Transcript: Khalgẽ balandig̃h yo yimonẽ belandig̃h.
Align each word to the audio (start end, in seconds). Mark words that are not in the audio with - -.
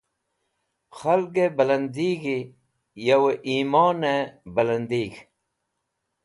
Khalgẽ 0.97 1.47
balandig̃h 1.57 2.29
yo 3.07 3.19
yimonẽ 3.51 4.29
belandig̃h. 4.53 5.19